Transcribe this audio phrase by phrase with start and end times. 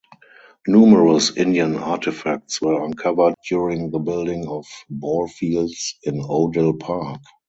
[0.67, 7.21] Numerous Indian artifacts were uncovered during the building of ballfields in Odell Park.